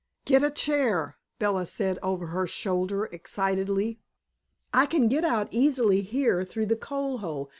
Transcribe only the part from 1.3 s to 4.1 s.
Bella said over her shoulder, excitedly.